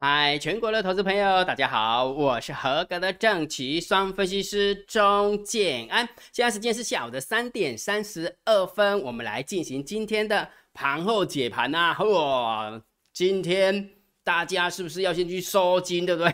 [0.00, 6.08] 嗨，全国的投资朋友，大家好，我是合格的正奇双分析师钟建安。
[6.32, 11.98] 现在时间是下午的三点三十二分，我们来进行今天的盘后解盘啊。
[11.98, 12.80] 哇，
[13.12, 13.90] 今天
[14.22, 16.32] 大家是不是要先去收金，对不对？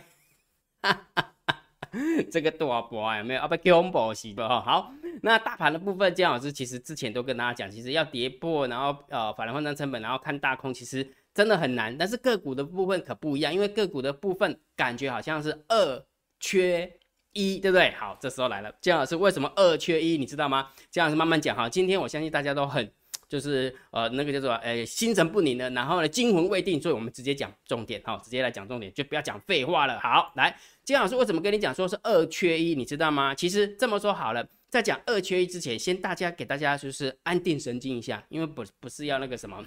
[2.29, 3.41] 这个大波有没有？
[3.41, 4.43] 啊不恐怖是不？
[4.43, 11.07] 好，那大盘的部分，姜老师其实之前都跟大家讲，其实要跌破，然后呃，法兰换算成本，然后看大空，其实。
[11.35, 16.05] 真的很难，但是个股的部分可不一样，因为个股的部分感觉好像是二
[16.39, 16.89] 缺
[17.33, 17.91] 一，对不对？
[17.91, 20.17] 好，这时候来了，姜老师为什么二缺一？
[20.17, 20.69] 你知道吗？
[20.89, 21.67] 姜老师慢慢讲哈。
[21.67, 22.89] 今天我相信大家都很
[23.27, 29.99] 就是呃那个叫做呃心神不宁的，然后呢惊魂未定，所以我们直接讲重点哈，直接来讲重点，就不要讲废话了。
[29.99, 32.75] 好，来，姜老师为什么跟你讲说是二缺一？
[32.75, 33.35] 你知道吗？
[33.35, 39.61] 其实这么说好了，在讲二缺一之前，先大家给大家就是安定神经一下，因为不不是要那个什么。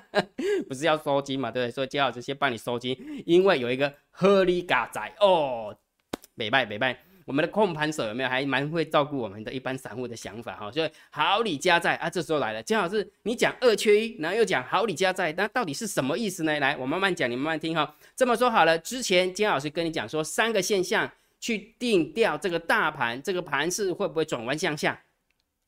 [0.68, 1.50] 不是要收金嘛？
[1.50, 1.70] 对不对？
[1.72, 5.76] 所以接好这先帮你收金，因为有一个合理嘎仔哦，
[6.34, 10.70] 美拜美拜，我们的控盘手有没有还蛮会照顾我们的一般散户的想法哈？
[10.70, 16.58] 所以好礼加在啊，这时候来了，姜老师你讲二缺一，然后又讲好礼加在，那到底是什么意思呢？
[16.58, 17.96] 来，我慢慢讲，你慢慢听哈。
[18.16, 25.00] 这么说好了，之前姜老师跟你讲说三个现象去定调这个大盘，这个盘是会不会转弯向下，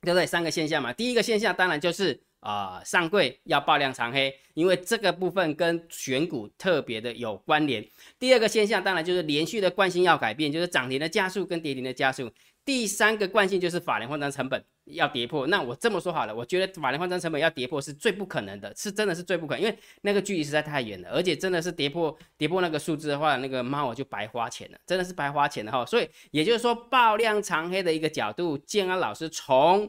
[0.03, 0.27] 对不对？
[0.27, 2.21] 三个现象嘛，第一个现象当然就是。
[2.45, 7.83] 啊，上柜要爆量长黑，因为这个部分跟选股特别的有关联。
[8.19, 12.31] 第二个现象当然就是连续的惯性要改变，就是涨停的加速跟跌停的加速。
[12.63, 15.47] 第三个惯性就是法人换张成本要跌破。
[15.47, 25.87] 那我这么说好了，我觉得法人换张成本要跌破是最不可能的，是真的是最不可能，因为那个距离实在太远了，而且真的是跌破跌破那个数字的话，那个猫我就白花钱了，真的是白花钱了哈。
[25.87, 29.89] 所以也就是说，爆量长黑的一个角度，建安老师从。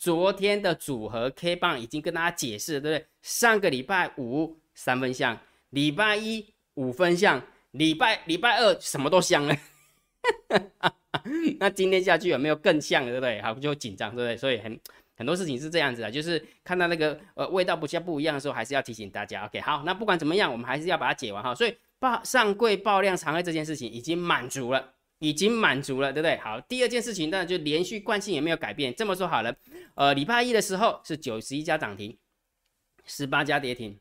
[0.00, 3.06] 昨天的组合 K 棒已经跟大家解释了，对不对？
[3.20, 5.38] 上个礼拜五三分像，
[5.68, 9.54] 礼拜一五分像，礼拜礼拜二什么都像了。
[11.60, 13.42] 那今天下去有没有更像，对不对？
[13.42, 14.34] 好，就紧张，对不对？
[14.38, 14.80] 所以很
[15.18, 19.44] 很多事情是这样子的，就是看到那个呃味道不像不一样的时候，还是要提醒大家。
[19.44, 21.54] OK，好，那不管怎么样，我们还是要把它解完哈。
[21.54, 24.94] 所以爆上柜爆量长黑这件事情已经满足了。
[25.20, 26.36] 已经满足了，对不对？
[26.38, 28.92] 好，第二件事情呢，就连续惯性也没有改变。
[28.94, 29.54] 这么说好了，
[29.94, 32.16] 呃，礼拜一的时候是九十一家涨停，
[33.04, 33.92] 十八家跌停；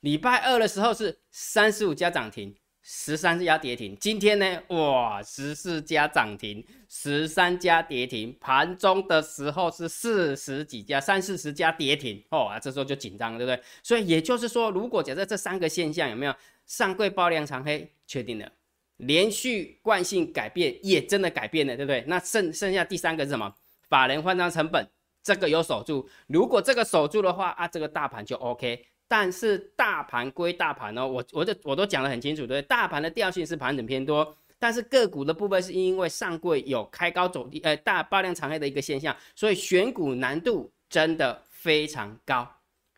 [0.00, 3.96] 礼拜二的时候是三十五家涨停，十三家跌停。
[3.98, 8.36] 今天呢，哇，十四家涨停，十三家跌停。
[8.38, 12.22] 盘中的时候是四十几家，三四十家跌停。
[12.28, 13.62] 哦啊，这时候就紧张，对不对？
[13.82, 16.34] 所以也就是说，如果假设这三个现象有没有
[16.66, 18.52] 上柜爆量长黑，确定了。
[18.98, 22.04] 连续惯性改变也真的改变了，对不对？
[22.06, 23.52] 那剩剩下第三个是什么？
[23.88, 24.88] 法人换张成本
[25.22, 28.86] 这个有守住，如果这个守住的话啊，这个大盘就 OK。
[29.10, 42.46] 但是大盘归大盘哦，我我这我都讲得很清楚，对大盘的调性是盘整偏多，但是个股的部分是因为上柜有开高走低，呃大爆量长黑的一个现象，所以选股难度真的非常高。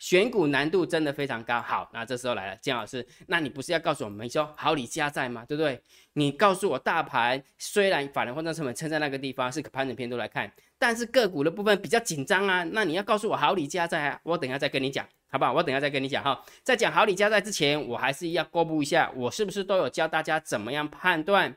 [0.00, 1.61] 选股难度真的非常高。
[1.61, 5.44] 好，那这时候来了，姜老师，那你不是要告诉我们说好礼加在吗？
[5.47, 5.81] 对不对？
[6.15, 12.65] 你告诉我，大盘虽然法人换算成本撑在那个地方是盘整偏多来看，但是个股的部分比较紧张啊。
[12.72, 15.53] 那你要告诉我好礼加在啊，我等下再跟你讲，好不好？
[15.53, 16.43] 我等下再跟你讲哈。
[16.65, 21.55] 在讲好礼加在之前，我还是要公布一下，我是不是都有教大家怎么样判断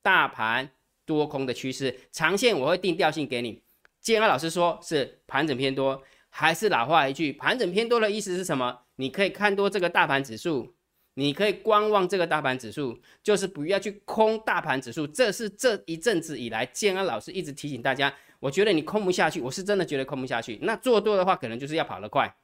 [0.00, 0.70] 大盘
[1.04, 1.98] 多空的趋势？
[2.12, 3.60] 长线我会定调性给你。
[4.00, 6.00] 建安老师说是盘整偏多。
[6.30, 8.80] 还是老话一句，盘整偏多的意思是什么？
[8.96, 10.74] 你可以看多这个大盘指数，
[11.14, 15.06] 你可以观望这个大盘指数，就是不要去空大盘指数。
[15.06, 20.58] 这是这一阵子以来，建安老师一直提醒大家，我觉得你空不下去，我是真的觉得空不下去。
[20.62, 22.34] 那做多的话，可能就是要跑得快，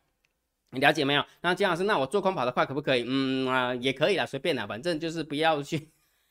[0.71, 1.25] 你了解没有？
[1.43, 3.05] 那建老师，那我做空跑得快可不可以？
[3.07, 5.89] 嗯啊，也可以啦，随便啦，反正就是不要去。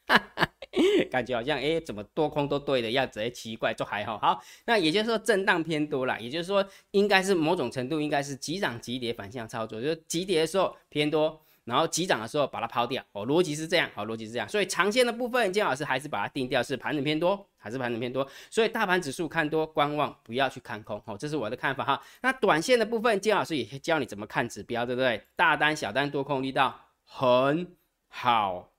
[1.09, 3.21] 感觉好像哎，怎么多空都对的样子？
[3.21, 4.17] 哎，奇怪，就还好。
[4.17, 13.01] 好，那也就是说震荡偏多了，也就是说应该是某种程度应该是急涨急跌反向操作，就是急跌的时候偏多，然后急涨的时候把它抛掉。
[13.13, 14.47] 哦，逻辑是这样，好，逻辑是这样。
[14.49, 18.27] 所以长线的部分，金老师还是把它定调是盘整偏多，还是盘整偏多。
[18.49, 21.01] 所以大盘指数看多观望，不要去看空。
[21.05, 22.01] 哦，这是我的看法哈。
[22.21, 25.23] 那短线的部分，金老师也教你怎么看指标，对不对？
[25.37, 27.75] 大单、小单、多空力道很
[28.09, 28.74] 好。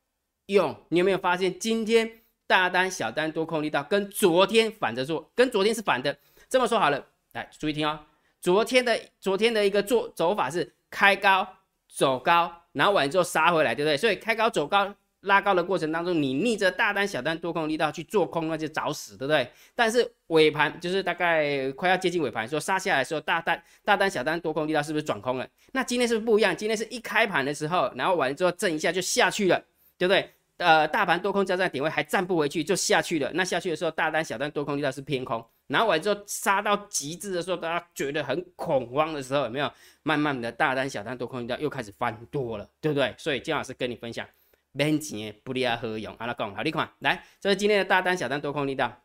[0.46, 2.08] 用你有没有发现今天
[2.46, 6.16] 大单、小单、多空力道跟昨天反着做，跟昨天是反的。
[6.48, 7.98] 这么说好了，来注意听哦。
[8.40, 11.46] 昨天的昨天的一个做走法是开高
[11.88, 13.96] 走高，然后完之后杀回来，对不对？
[13.96, 19.50] 所以开高走高拉高的过程当中，你逆着大单、小单、多空力道去做空，那就找死，对不对？
[19.74, 25.48] 但是尾盘就是大概快要接近尾盘，说杀下来的时候，大单、大单、小单、多空力道是不是转空了？
[25.72, 26.56] 那今天是不是不一样？
[26.56, 29.60] 今天是一开盘的时候，然后完之后震一下就下去了。
[29.98, 30.30] 对不对？
[30.58, 33.30] 呃，大盘多空交战点位还站不回去，就下去了。
[33.34, 35.44] 那下去的时候，大单、小单、多空力道是偏空。
[35.66, 39.70] 然后完之后杀到极致的时候，大家觉得很恐慌的时候，有没有？
[40.02, 43.14] 慢慢的大单、小单、多空力道又开始翻多了，对不对？
[43.18, 44.26] 所以金老师跟你分享，
[44.72, 46.14] 免钱不利啊何用？
[46.18, 49.02] 阿拉讲好，你看，来，这是今天的大单、小单、多空力道。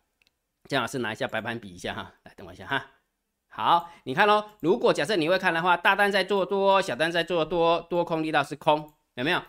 [0.70, 2.86] 金老师拿一下白板比一下哈，来等我一下哈。
[3.50, 9.42] 好，你看喽，如果假设你会看的话，大单在做多，小单在做多，多空力道是空，有没有？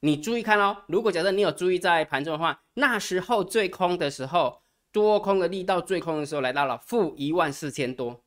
[0.00, 4.62] 你注意看哦，如果假设你有注意在盘中的话，那时候最空的时候，
[4.92, 8.22] 多空的力道最空的时候来到了负一万四千多，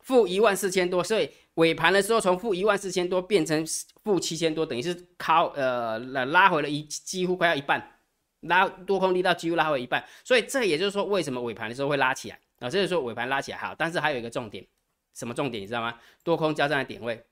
[0.00, 3.62] 负一万四千多，所以尾盘的时候从负一万四千多变成
[4.02, 7.98] 负七千多，等于是靠呃拉拉回了一几乎快要一半，
[8.40, 12.70] 拉多空力道几乎拉回一半，所以这也就是说为什么尾盘的时候会拉起来啊？
[12.70, 14.66] 这是说尾盘拉起来好，但是还有一个重点，
[15.14, 15.98] 什么重点你知道吗？
[16.24, 17.22] 多空交战的点位，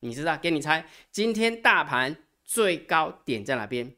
[0.00, 0.38] 你知道？
[0.38, 2.16] 给你猜，今天大盘。
[2.46, 3.92] 最高点在哪边？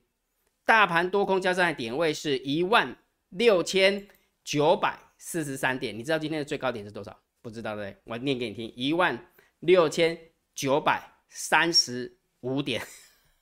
[0.65, 2.97] 大盘多空交战的点位是一万
[3.29, 4.09] 六千
[4.43, 5.97] 九百四十三点。
[5.97, 7.17] 你知道今天的最高点是多少？
[7.41, 7.97] 不知道对？
[8.05, 9.19] 我念给你听：一万
[9.61, 10.19] 六千
[10.55, 12.83] 九百三十五点。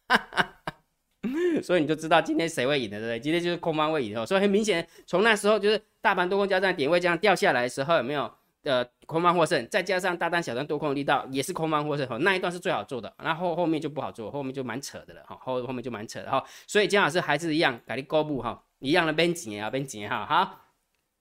[1.62, 3.20] 所以你就知道今天谁会赢的，对不对？
[3.20, 4.26] 今天就是空方会赢的。
[4.26, 8.32] 所以很明显，从那时候就是大盘多空交战点位这样掉下来的时候，有没有？
[8.67, 12.17] 呃，空方获胜，再加上大单小单多空的力道，也是空方获胜哈。
[12.19, 15.39] 那一段是最好做的，然后后面就不好做，后面就蛮扯的了哈。
[15.41, 16.45] 后后面就蛮扯的哈。
[16.67, 20.27] 所以姜老师还是一样，改你高布哈，一样的边紧啊边紧哈。
[20.27, 20.67] 好，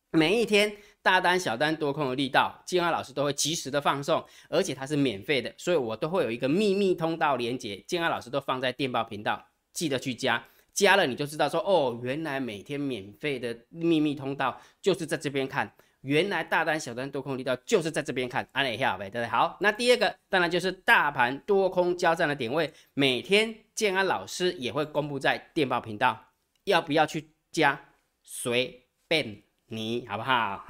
[0.09, 10.43] 每一天大单小单多空的力道，金安老师都会及时的放送，而且它是免费的，所以我都会有一个秘密通道连接，金安老师都放在电报频道，记得去加，
[10.73, 15.71] 加了你就知道说哦，原来每天免费的秘密通道就是在这边看。
[16.05, 19.29] 原来大单、小单、多空力道就是在这边看，安利一下呗，对不对？
[19.29, 26.27] 好，那第二个当然就是大盘多空交战的点位，每天建安老师也会公布在电报频道，
[26.65, 27.79] 要不要去加？
[28.21, 30.65] 随便你，好不好？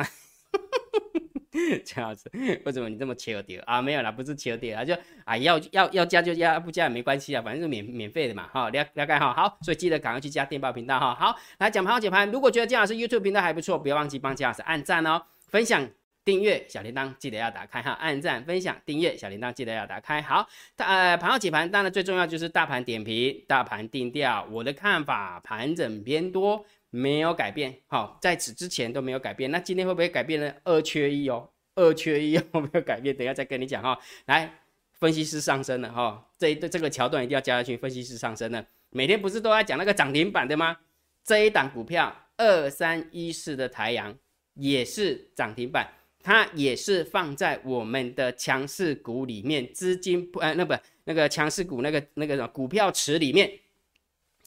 [1.86, 2.30] 这样子，
[2.66, 3.82] 为什么你这么求点啊？
[3.82, 4.94] 没有啦，不是求点啊，就
[5.24, 15.88] 啊要要要加就加，不加也没关系啊，反正是免免费的嘛，哈，了了解哈，好，所以记得赶快去加电报频道哈，好，来讲盘解盘，如果觉得姜老师 YouTube 频道还不错，不要忘记帮姜老师按赞哦，分享、
[16.24, 20.48] 订阅小铃铛记得要打开哈，按赞、分享、订阅小铃铛记得要打开，好，
[20.78, 26.66] 呃，盘后解盘当然最重要就是大盘点评、大盘定调，我的看法，盘整偏多。
[26.96, 29.52] 没有改变，好，在此之前都没有改变。
[29.52, 30.54] 那今天会不会改变呢？
[30.64, 33.14] 二缺一哦，二缺一有 没有改变？
[33.14, 34.00] 等下再跟你讲哈。
[34.28, 34.62] 来，
[34.94, 37.76] 分析师上升了哈，这一这个桥段一定要加下去。
[37.76, 40.78] 分析师上升了，每天不是都在讲那个涨停板的吗？
[41.22, 44.18] 这一档股票二三一四的太阳
[44.54, 45.92] 也是涨停板，
[46.24, 53.52] 它也是放在我们的强势股里面，资金不呃那不那个强势股那个那个什么股票池里面，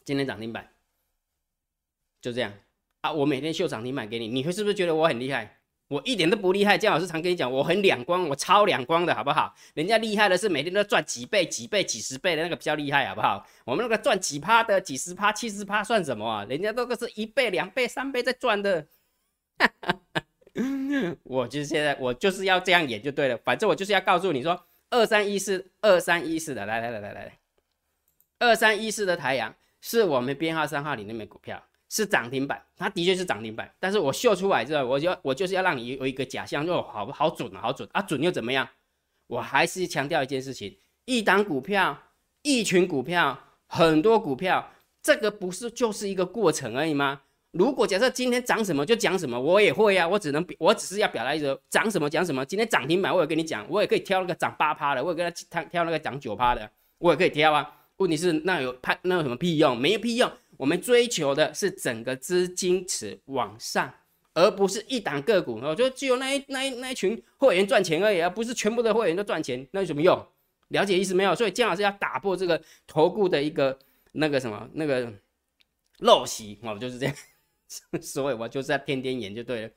[0.03, 0.67] 今天涨停板。
[2.21, 2.53] 就这样
[3.01, 3.11] 啊！
[3.11, 5.57] 我每天秀涨停板给你，你会是不是觉得我很厉害？
[5.87, 6.77] 我一点都不厉害。
[6.77, 9.55] 姜老师常跟你讲，我很两光，我超两光的好不好？
[9.73, 13.43] 人家厉害的是每天都赚几倍、几倍、几十倍的那个比较厉害，好不好？
[13.65, 16.45] 我们那个赚几趴的、几十趴、七十趴算什么啊？
[16.47, 18.85] 人家都个是一倍、两倍、三倍在赚的。
[21.23, 23.37] 我就是现在，我就是要这样演就对了。
[23.37, 27.39] 反正我就是要告诉你说，二三一四、二三一四的，来来来来来，
[28.37, 31.63] 二三一四的太阳是我们编号三号里那枚股票。
[31.89, 38.67] 是涨停板，它的确是涨停板，但是我秀出来之后，我就我就是要让你有一个假象，就好好准啊，好准啊，准又怎么样？
[39.27, 41.97] 我还是强调一件事情：一档股票、
[42.43, 47.21] 一群股票、很多股票，这个不是就是一个过程而已吗？
[47.51, 52.45] 如果假设今天涨什么就讲什么，我也会啊，我只能我只是要表达一个涨什么讲什么。
[52.45, 56.69] 今天涨停板，我也跟你讲，我也可以挑那个涨八趴的，我也跟他挑挑那个涨九趴的，
[56.99, 57.75] 我也可以挑啊。
[57.97, 59.75] 问题是那有派那有什么屁用？
[59.75, 60.31] 没有屁用。
[60.59, 63.93] 我们追求的是整个资金池往上，
[64.33, 65.55] 而不是一档个股。
[65.63, 70.21] 我觉得只有那一那一那一群会员赚钱而已，而不是全部的会员都赚钱，那有什么用？
[70.67, 71.33] 了解意思没有？
[71.33, 73.79] 所以姜老师要打破这个投顾的一个
[74.11, 75.09] 那个什么那个
[75.99, 77.15] 陋习，我就是这样。
[78.01, 79.71] 所以我就是要天天演就对了，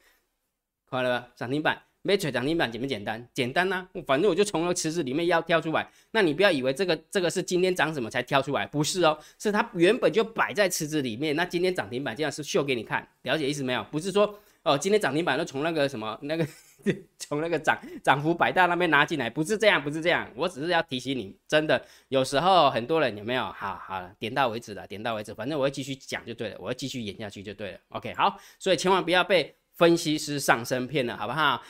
[0.91, 1.29] 快了吧？
[1.37, 1.81] 涨停板。
[2.03, 3.27] 没锤涨停板简不简单？
[3.33, 5.89] 简单呐，反正我就从那个池子里面要挑出来。
[6.11, 11.35] 那你不要以为这个这个是今天涨什么才挑出来，不是哦，是它原本就摆在池子里面。
[11.37, 13.85] 那今天涨停板这样是秀给你看，了解意思没有？
[13.91, 16.47] 不是说哦，今天涨停板都从那个什么那个
[17.19, 20.29] 从那个涨涨幅百大那边拿进来，不是这样，不是这样。
[20.35, 23.45] 我只是要提醒你，真的有时候很多人有没有？
[23.53, 27.79] 好好点到为止了，点到为止，反正我会继续讲就对了，我会继续演下去就对了。
[27.91, 31.63] OK，好，所以千万不要被分析师上身骗了，好不好？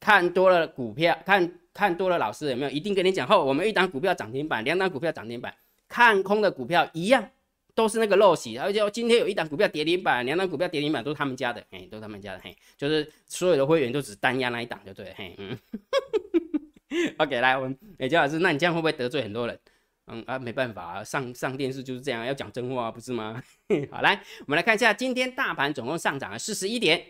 [0.00, 5.54] 看多了股票，看看多了老师有没有一定跟你讲后，我们一档股票涨停板，两档股票涨停板，
[5.88, 7.30] 看空的股票一样
[7.74, 15.58] 都是那个陋习，而且今天有一档股票跌停板，两档股票跌停板都是他们家的，哎，都是他们家的，嘿，就是所有的会员都只单压那一档就对，嘿，嗯。
[17.18, 19.58] OK，来，我们美娇老师，那你这样会不会得罪很多人？
[20.06, 23.42] 嗯啊，没办法啊，上上电视就是这样，要讲真话，不是吗？
[23.92, 27.04] 好，来，我们来看一下，今天大盘总共上涨了四十一点，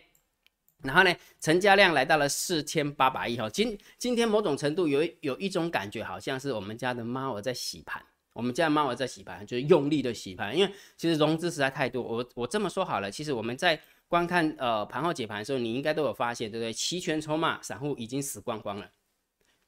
[0.83, 3.51] 然后呢，成交量来到了四千八百亿哈。
[3.51, 8.01] 今今天某种程度有有一种感觉，好像是我们家的猫儿在洗盘，
[8.33, 12.03] 我们家的猫儿在洗盘，就是用力的洗盘，因为其实融资实在太多。
[12.03, 16.73] 我我这么说好了，其实我们在观看呃盘后解盘的时候，你应该都有发现，对不对？
[16.73, 18.89] 期权筹码散户已经死光光了。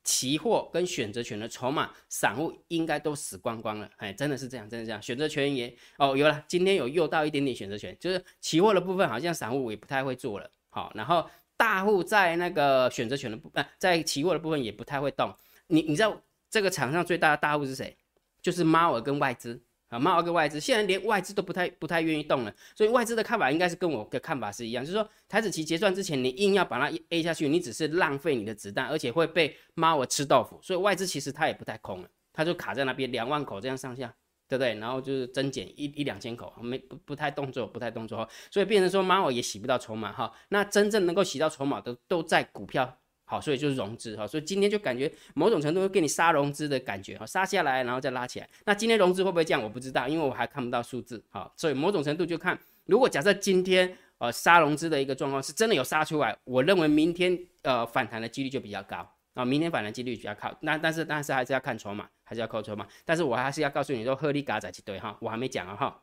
[0.02, 5.02] 期货跟选择权的筹码，散户应该都死光光了，哎，真的是这样，真的这样。
[5.02, 15.30] 选择权也哦，有了，今天有诱到一点点选择权，就是期货的部分，好像散户也不太会做了，好，然后大户在那个选择权的部分，在期货的部分也不太会动。
[15.66, 17.96] 你你知道这个场上最大的大户是谁？
[18.40, 19.60] 就是猫儿跟外资。
[19.90, 30.60] 啊，猫儿跟外资，现在连外资都不太不太愿意动了，所以外资的看法应该是跟我的看法是一样，就是说台子期结算之前，你硬要把它 A 下去，你只是浪费你的子弹，而且会被猫儿吃豆腐。
[30.62, 34.14] 所以外资其实它也不太空了，它就卡在那边两万口这样上下，
[34.50, 34.74] 对不对？
[34.80, 40.32] 然后就是增减一一两千口，没不不太动作，不太动作，所以变成说猫儿也洗不到筹码哈。
[40.48, 42.98] 那真正能够洗到筹码的都在股票。
[43.24, 48.48] 好，所以就是融资哈，所以今天就感觉某种程度会给你杀融资的感觉哈，杀下来然后再拉起来。
[48.64, 49.62] 那今天融资会不会降？
[49.62, 51.22] 我不知道，因为我还看不到数字。
[51.30, 60.54] 哈，所以某种程度就看，如果假设今天呃杀融资的一个状况是真的有杀出来，我认为明天呃反弹的几率就比较高啊，明天反弹几率比较高。
[60.60, 62.86] 那但是但是还是要看筹码，还是要扣筹码。
[63.04, 66.02] 但是我还是要告诉你说，鹤立嘎仔去对哈，我还没讲啊哈，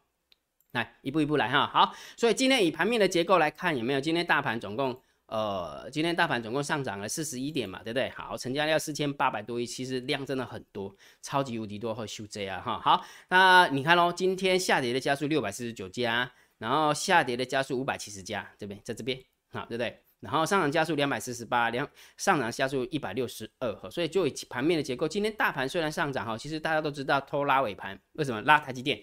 [0.71, 1.67] 来一步一步来哈。
[1.67, 3.99] 好，所以今天以盘面的结构来看，有没有？
[3.99, 5.01] 今天大盘总共。
[5.27, 8.09] 呃，今天大盘总共上涨了四十一点嘛，对不对？
[8.11, 12.79] 好，成交量四千八百多亿，其实量真的很多，超级无敌多，和修 J 啊哈。
[12.79, 20.01] 好，那你看喽，今天下跌的加速六百四十九家，然后下跌的加速五百七十家，这边在这边，好，对不对？
[20.19, 23.89] 然后上涨加速两百四十八，两上涨加速一百六十二，哈。
[23.89, 28.99] 所以就以盘面的结构，今天大盘虽然上涨哈，其实大家都知道偷拉尾盘，为什么拉台积电？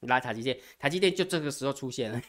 [0.00, 2.20] 拉台积电，台积电就这个时候出现了。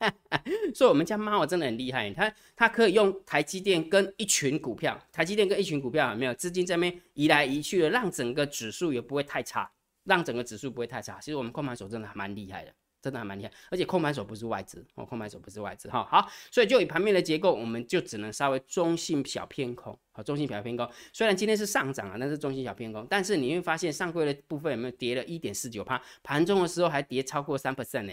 [0.74, 9.70] 所以，我们家猫真的很厉害，它它可以用台积电跟一群股票，台积电跟一群股票有没有资金这边移来移去的，让整个指数也不会太差，
[10.04, 11.20] 让整个指数不会太差。
[11.20, 13.50] 其实我们控盘手真的还蛮厉害的，真的还蛮厉害。
[13.70, 16.30] 而且控盘手不是外资，哦，控盘手不是外资，哈好。
[16.50, 20.88] 所以就以盘面的结构，我们就只能稍微中性小偏空，好，中性小偏空。
[21.12, 23.06] 虽然今天是上涨啊，但是中性小偏空。
[23.10, 26.00] 但是你会发现上柜的部分有没有跌了一点四九趴？
[26.22, 28.12] 盘中的时候还跌超过三 percent 呢。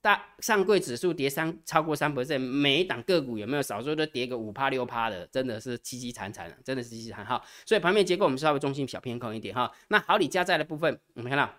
[0.00, 7.42] 大上柜指数跌三超过三 percent，每一档个股有没有少说都跌个五趴六趴的，真的是凄凄惨惨真的是凄凄惨哈。
[7.66, 9.72] 所以盘面结构我们稍微中性小偏空一点哈。
[9.88, 11.52] 那好，你加在的部分，我们看到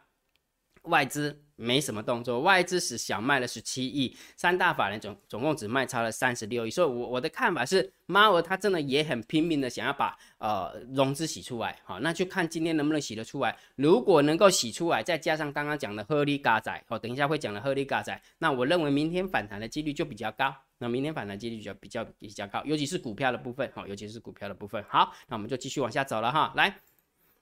[0.84, 1.44] 外资。
[1.60, 13.58] 没什么动作，外资是小卖了十七亿，三大法人总总共只卖超了三十六亿，所以，我我的看法是，猫儿他真的也很拼命的想要把呃融资洗出来，好，那就看今天能不能洗得出来。
[13.76, 24.82] 如果能够洗出来，再加上刚刚讲的鹤立嘎仔，哦，等一下会讲的鹤立嘎仔，那我认为明天反弹的几率就比较高，那明天反弹几率就比较比较高，尤其是股票的部分，好，尤其是股票的部分。
[24.88, 26.80] 好，那我们就继续往下走了哈，来。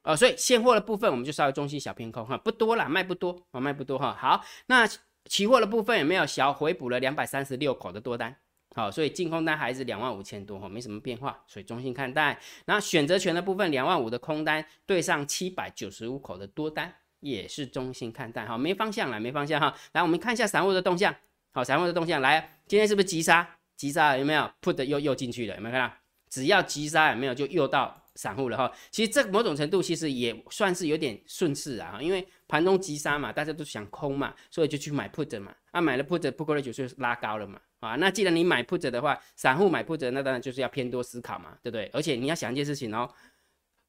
[0.07, 4.15] 呃，所以现货的部分我们就稍微中心小偏空哈，不多啦，卖不多啊，卖不多哈。
[4.17, 4.87] 好，那
[5.25, 8.33] 期货的部分有没有小回补了两百三十六口的多单？
[8.73, 12.39] 好，所以净空单还是两万五千多哈，没什么变化，所以中心看待。
[12.63, 19.75] 然后选择权的部分两万五的空单对上七百九十五口的多单，也是中心看待哈，没方向了，没方向哈。
[19.91, 21.13] 来，我们看一下散户的动向，
[21.51, 23.45] 好，散户的动向来，今天是不是急杀？
[23.75, 25.93] 急杀有没有？put 又又进去了，有没有看到？
[26.29, 28.05] 只要急杀有没有就又到。
[28.17, 41.89] 散户了哈，其实这某种程度其实也算是有点顺势啊，因为盘中急杀嘛，大家都想空嘛，所以就去买 put 嘛，啊买了 put，put 的就拉高了嘛，啊那既然你买 put 的话，散户买 put 那当然就是要偏多思考嘛，对不对？
[41.93, 43.09] 而且你要想一件事情哦，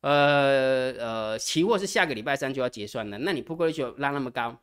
[0.02, 4.60] 呃呃，期货是下个礼拜三就要结算了，那你 put 就拉那么高，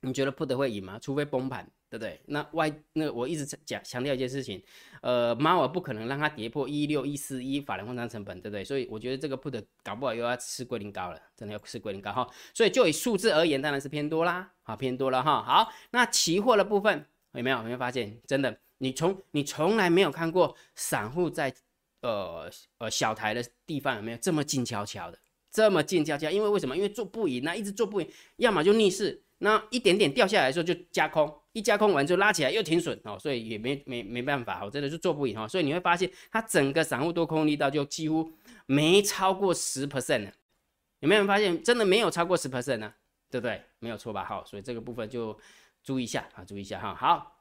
[0.00, 0.98] 你觉得 put 会赢吗？
[0.98, 1.70] 除非崩盘。
[1.88, 2.20] 对不对？
[2.26, 4.62] 那外那我一直在讲强调一件事情，
[5.02, 8.64] 呃，猫儿不可能让它跌破一六一四一法人换仓成本，对不对？
[8.64, 12.28] 所以我觉得这个不得搞不好又要吃龟苓膏了，真的要吃龟苓膏哈。
[12.52, 15.42] 所以就以数字而言，当然是偏多啦，好偏多了哈。
[15.42, 17.58] 好，那期货的部分有没有？
[17.58, 18.20] 有没有发现？
[18.26, 21.54] 真的，你从你从来没有看过散户在
[22.02, 25.18] 呃呃小台的地方有没有这么静悄悄的，
[25.52, 26.28] 这么静悄悄？
[26.28, 26.76] 因为为什么？
[26.76, 29.22] 因为做不赢，那一直做不赢，要么就逆势。
[29.38, 35.48] 那一点点掉下来的时候就加空，一加空完就拉起来又停损哦，所以也没没没办法，我真的是做不赢哈。
[35.48, 38.30] 所以你会发现它整个散户多空力道就几乎
[38.66, 40.30] 没超过十 percent
[41.00, 42.92] 有没有人发现真的没有超过十 percent 呢？
[43.30, 43.62] 对不对？
[43.78, 44.22] 没有错吧？
[44.22, 45.34] 好，所以这个部分就
[45.82, 46.94] 注意一下啊，注意一下哈。
[46.94, 47.32] 好。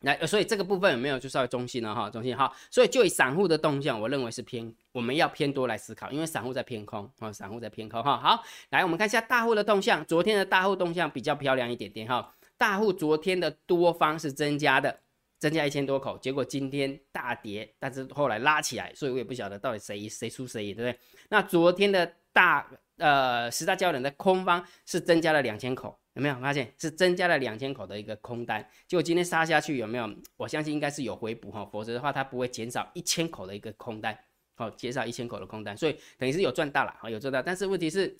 [0.00, 2.52] 来，所以这个部分有没有就稍微中性了哈，中性哈。
[2.70, 8.18] 所以就以散户的动向，我认为是偏，我们要偏多来思考，因为散户在偏空啊，散户在偏空哈。
[8.18, 12.35] 好，来我们看一下大户的动向，昨天的大户动向比较漂亮一点点哈。
[12.58, 15.00] 大户昨天的多方是增加的，
[15.38, 21.00] 增加一千多口，结果今天大跌，但是后来拉起来，所以我也不晓得到底谁谁输谁赢，对不对？
[21.28, 25.98] 那昨天的大呃十大交易人的空方是增加了两千口。
[26.14, 28.66] 有没有发现是增加了两千口的一个空单？
[28.88, 30.10] 结果今天杀下去有没有？
[30.38, 34.18] 我相信应该是有回补哈，否则的话它不会减少一千口的一个空单，
[34.54, 37.42] 好， 减少一千口的空单，所以等于是有赚到了，好，有赚到。
[37.42, 38.16] 但是问题是，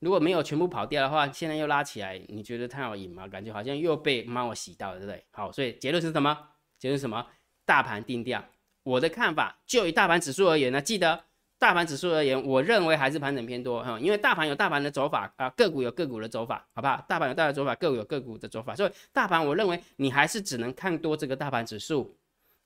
[0.00, 3.26] 如果没有全部跑掉的话，现在又拉起来，你觉得它有赢吗？
[3.28, 5.24] 感觉好像又被猫洗到了，对不对？
[5.30, 6.36] 好，所以结论是什么？
[6.78, 7.26] 结论什么？
[7.64, 8.44] 大盘定调。
[8.82, 11.24] 我的看法，就以大盘指数而言呢，记得。
[11.56, 17.02] 大盘指数而言，我认为还是盘整偏多哈，因为大盘有大盘的走法啊，个股有个股的走法，好不好？
[17.08, 22.14] 大盘有大盘的走法，个股有个股的走法，所以大盘我认为你还是只能看多这个大盘指数，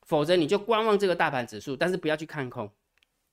[0.02, 2.68] 否则你就观望这个大盘指数，但是不要去看空。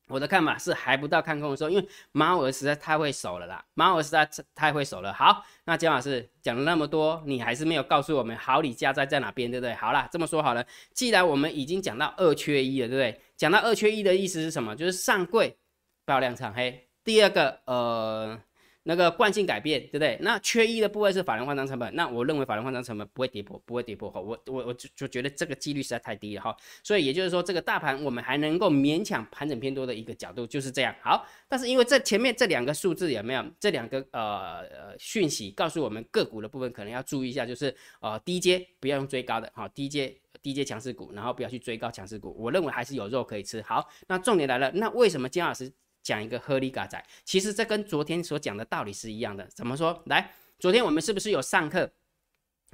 [0.08, 5.14] 我的看法是还不到看空的时候，因为猫儿实在太会守了啦，猫儿实在太会守了。
[5.14, 9.74] 好，那姜老师讲了那么多，你还是没有告诉我们好礼加在在哪边，对不对？
[9.74, 13.22] 好啦，这么说好了，既然我们已经讲到二缺一了，对不对？
[13.36, 14.76] 讲到二缺一的意思是什么？
[14.76, 15.58] 就是上柜
[16.06, 16.88] 爆量长黑。
[17.04, 18.40] 第二个，呃。
[18.88, 20.16] 那个惯性改变，对不对？
[20.22, 24.22] 那缺一的部位是法人换仓成本，那我认为法人换仓成本不会跌破，不会跌破哈。
[24.22, 26.56] 我我我就就觉得这个几率实在太低了哈。
[26.84, 30.96] 所以也就是说，这个大盘我们还能够勉强盘整偏多的一个角度就是这样。
[31.02, 42.36] 好，但是因为这前面这两个数字有没有这两个呃讯息告诉我们个股的部分可能要注意一下，就是呃低阶不要用追高的哈，低阶低阶强势股，然后不要去追高强势股。
[42.38, 43.64] 我认为还是有肉可以吃。
[43.64, 45.74] 好，那重点来了，那为什么金老师？
[46.06, 49.44] 讲一个合理嘎仔，其实这跟昨天所讲的道理是一样的。
[49.48, 50.04] 怎么说？
[50.06, 51.92] 来，昨天我们是不是有上课，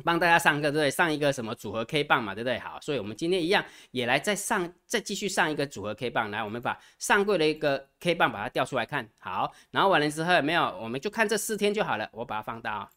[0.04, 0.92] 帮大家上课，对不对？
[0.92, 2.60] 上一个什么组合 K 棒嘛，对不对？
[2.60, 6.30] 好，所以我们今天一样，也来再上，再继续上一个组合 K 棒。
[6.30, 9.10] 来，我们把上柜的一个 K 棒把它调出来看。
[9.18, 10.64] 好，然后完了之后没有？
[10.82, 12.10] 我们就看这四天就好了。
[12.12, 12.92] 我把它放大，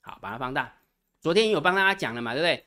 [0.00, 0.78] 好，把它放大。
[1.20, 2.64] 昨天有帮大家讲了嘛，对不对？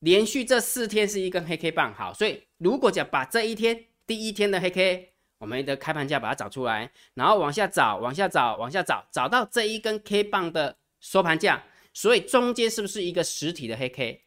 [0.00, 5.12] 连续这四天是一根黑 K 棒，好，所以如果讲把这一天第一天的黑 K。
[5.38, 14.22] 我们的开盘价把它找出来，然后往下找，往下找，往下找，找到这一根 K 棒的收盘价，所以中间是不是一个实体的黑 K？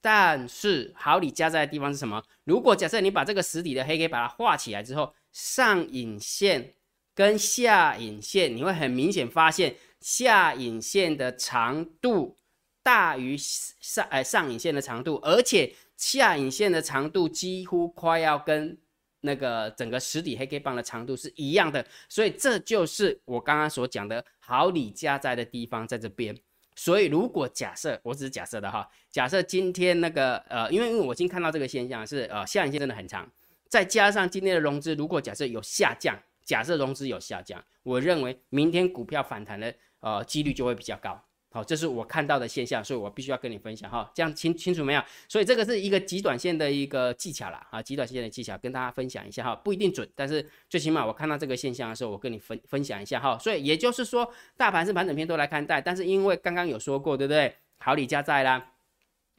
[0.00, 2.22] 但是好你加在的地方是什么？
[2.44, 6.74] 如果假设你把这个实体的黑 K 把它画起来之后，上影线
[7.14, 12.36] 跟下影线，你会很明显发现下影线的长度
[12.82, 18.76] 大于上呃上影线的长度，而且下影线的长度几乎快要跟。
[19.20, 26.36] 那个整个实体黑 K 棒的长度是一样的，所以这就是我刚刚所讲的好礼加在的地方在这边。
[26.76, 33.30] 所以如果假设，我只是假设的哈，假设今天那个呃，因为因为我已经看到这个现象是呃下影线真的很长，
[33.68, 41.22] 再加上今天的融资如果假设有下降，假设融资有下降，我认为明天股票反弹的呃几率就会比较高。
[41.52, 45.02] 好，这是我看到的现象，所以我必须要跟你分享哈，这样清清楚没有？
[45.28, 53.36] 所以这个是一个极短线的一个技巧啦，啊，极短线的技巧跟大家分享一下哈，不一定准，但是最起码我看到这个现象的时候，我跟你分分享一下哈。
[53.36, 57.52] 所以也就是说，大盘是盘整片都来看待，但是因为刚刚有说过，对不对？
[57.78, 58.70] 好礼加在啦，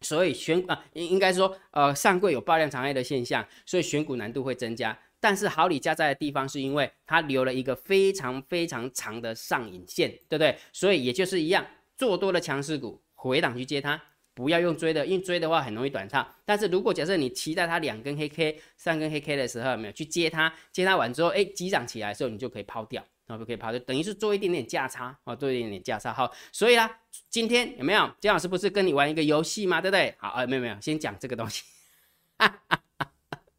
[0.01, 4.99] 所以选啊，应应该说，呃，上柜有爆量长黑的现象，所以选股难度会增加。
[5.21, 10.57] 但是好礼加在的地方是因为它留了一个非常非常长的上影线，对不对？
[10.73, 11.65] 所以也就是一样。
[12.01, 14.01] 做多的强势股回档去接它，
[14.33, 16.27] 不要用追的，因为追的话很容易短套。
[16.43, 26.11] 但是如果假设你期待它两根黑 K、三根黑 K 的时候，没有去接它，接它完之后，哎，急涨起来的时候，你就可以抛掉，然后就可以抛掉，等于是做一点点价差啊，做一点点价差。
[26.11, 26.89] 好，所以啦，
[27.29, 29.79] 今天有没有姜老师不是跟你玩一个游戏吗？
[29.79, 30.15] 对不对？
[30.17, 31.61] 好，呃，没有没有，先讲这个东西。
[32.39, 32.79] 哈哈。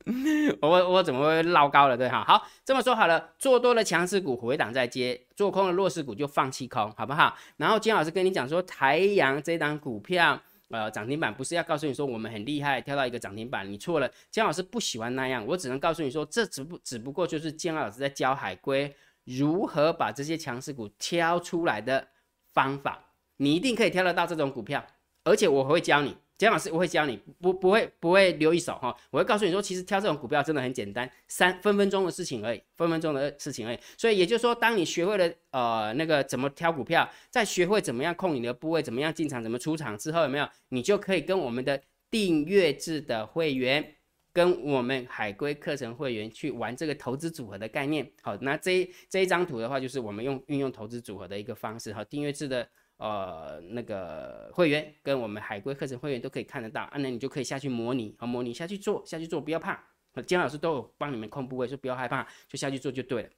[0.60, 2.24] 我我怎么会捞高了对哈？
[2.26, 7.36] 好，这么说好了，做多的强势股回档再接，做空的弱势股就放弃空，好不好？
[7.56, 14.10] 然后金老师跟你讲说，台阳这档股票，呃，涨停板不是要告诉你说我们很厉害，跳到一个涨停板，你错了。
[14.30, 18.92] 姜老师不喜欢那样，我只能告诉你说，这只不只不过就是姜老师在教海龟
[19.24, 22.08] 如何把这些强势股挑出来的
[22.52, 23.04] 方法，
[23.36, 24.84] 你一定可以挑得到这种股票，
[25.22, 26.16] 而且我会教你。
[26.38, 33.78] 姜老师，我会教你，不不会不会留一手哈，我会告诉你说，其实挑这种股票真的很简单，三分分钟的事情而已，分分钟的事情而已。
[33.96, 40.48] 所以也就是说，当你学会了呃那个怎么挑股票，再学会怎么样控你的部位，怎么样进场，怎么出场之后，有没有？
[40.70, 43.94] 你就可以跟我们的订阅制的会员
[44.32, 48.10] 跟我们海龟课程会员去玩这个投资组合的概念。
[48.22, 51.92] 好，那这这一张图的话，就是我们用运用投资组合的一个方式。
[51.92, 52.68] 哈，订阅制的
[53.02, 59.82] 呃那个会员跟我们海龟课程会员都可以看得到，啊，那你就可以下去模拟，好，模拟下去做，下去做，不要怕。
[60.26, 63.28] 金老师都有帮你们控部位，说不要害怕，就下去做就对了。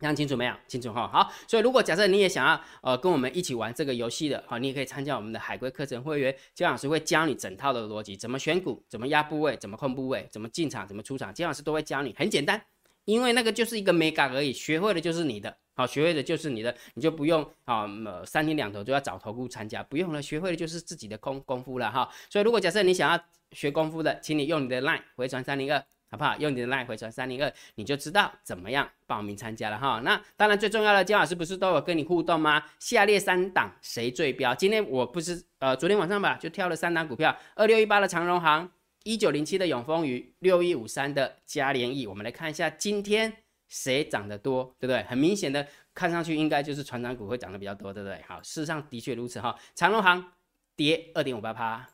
[0.00, 0.54] 讲清楚没有？
[0.66, 1.06] 清楚哈。
[1.08, 12.64] 好，所以如果假设你也想要呃跟我们一起玩这个游戏的，好，你也可以参加我们的海龟课程会员，姜老师会教你整套的逻辑，怎么选股，怎么压部位，怎么控部位，怎么进场，怎么出场，姜老师都会教你，很简单，
[13.04, 17.88] 因为那个就是一个美感而已，学会的就是你的，好，学会的就是你的，你就不用啊
[18.26, 22.10] 三天两头就要找头部参加，不用了，学会的就是自己的功功夫了哈。
[22.28, 25.80] 所以如果假设你想要学功夫的，请你用你的 line 回传三零二。
[26.10, 26.34] 好不好？
[26.38, 30.00] 用你的 line 回传三零二，你就知道怎么样报名参加了哈。
[30.02, 32.64] 那当然最重要的，姜老师不是都有跟你互动吗？
[32.78, 34.54] 下列三档谁最标？
[34.54, 38.70] 今天我不是呃昨天晚上吧，就挑了三档股票：二六一八的长荣行，
[39.04, 42.06] 一九零七的永丰余，六一五三的嘉联益。
[42.06, 43.30] 我们来看一下今天
[43.68, 45.02] 谁涨得多，对不对？
[45.04, 48.20] 很明显的，看上去应该就是船长股会涨得比较多，对不对？
[48.26, 49.56] 好，事实上的确如此哈。
[49.74, 50.32] 长隆行
[50.74, 51.88] 跌二点五八趴，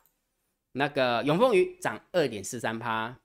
[0.71, 3.17] 那个永丰鱼涨二点四三趴。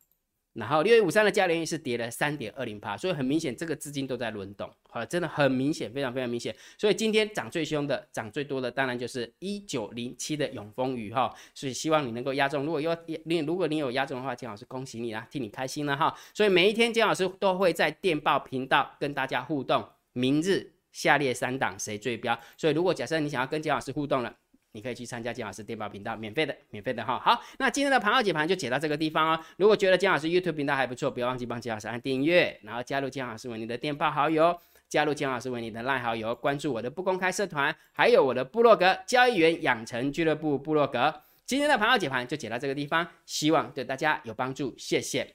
[0.60, 6.54] 然后六月五三的嘉联益是跌了三点二零八，所以很明显这个资金都在轮动，好，真的很明显，非常非常明显。
[6.76, 11.34] 所以今天涨最凶的、涨最多的，当然就是一九零七的永丰雨哈。
[11.54, 12.94] 所以希望你能够压中，如果有
[13.24, 16.14] 你如果你有压中的话，金老师恭喜你啦，替你开心了哈。
[16.34, 22.38] 所以每一天金老师都会在电报频道跟大家互动，明日下列三档谁最标？
[22.58, 24.36] 所以如果假设你想要跟金老师互动了。
[24.72, 27.18] 你可以去参加姜老师电报频道，免费的，免费的哈。
[27.18, 29.40] 好，那今天的盘后解盘就解到这个地方哦。
[29.56, 34.56] 如果觉得姜老师 YouTube 频道还不错，不要忘记帮姜老师按订阅，然后加入姜老师为你的电报好友，
[34.88, 41.22] 加入姜老师为你的赖好友，关注我的不公开社团，还有我的部落格交易员养成俱乐部部落格。
[41.46, 45.34] 今天的盘后解盘就解到这个地方，希望对大家有帮助，谢谢，